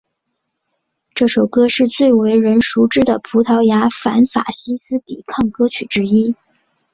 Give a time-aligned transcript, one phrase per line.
[1.13, 6.35] 这首歌是最为人熟知的葡萄牙反法西斯抵抗歌曲之一。